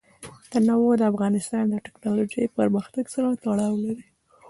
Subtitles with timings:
[0.51, 4.07] تنوع د افغانستان د تکنالوژۍ پرمختګ سره تړاو لري.